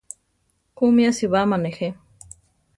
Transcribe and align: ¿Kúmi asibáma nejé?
¿Kúmi 0.77 1.03
asibáma 1.11 1.57
nejé? 1.59 1.87